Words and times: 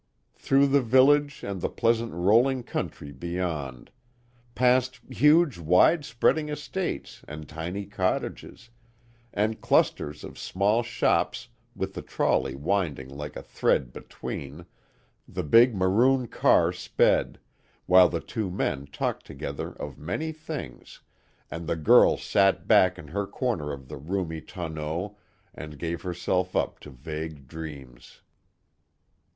Through 0.33 0.65
the 0.69 0.81
village 0.81 1.43
and 1.43 1.61
the 1.61 1.69
pleasant 1.69 2.11
rolling 2.11 2.63
country 2.63 3.11
beyond; 3.11 3.91
past 4.55 4.99
huge, 5.11 5.59
wide 5.59 6.05
spreading 6.05 6.49
estates 6.49 7.23
and 7.27 7.47
tiny 7.47 7.85
cottages, 7.85 8.71
and 9.31 9.61
clusters 9.61 10.23
of 10.23 10.39
small 10.39 10.81
shops 10.81 11.49
with 11.75 11.93
the 11.93 12.01
trolley 12.01 12.55
winding 12.55 13.09
like 13.09 13.35
a 13.35 13.43
thread 13.43 13.93
between, 13.93 14.65
the 15.27 15.43
big 15.43 15.75
maroon 15.75 16.27
car 16.27 16.71
sped, 16.73 17.39
while 17.85 18.09
the 18.09 18.19
two 18.21 18.49
men 18.49 18.87
talked 18.87 19.23
together 19.27 19.69
of 19.73 19.99
many 19.99 20.31
things, 20.31 21.01
and 21.51 21.67
the 21.67 21.75
girl 21.75 22.17
sat 22.17 22.67
back 22.67 22.97
in 22.97 23.09
her 23.09 23.27
corner 23.27 23.71
of 23.71 23.87
the 23.87 23.97
roomy 23.97 24.41
tonneau 24.41 25.19
and 25.53 25.77
gave 25.77 26.01
herself 26.01 26.55
up 26.55 26.79
to 26.79 26.89
vague 26.89 27.47
dreams. 27.47 28.21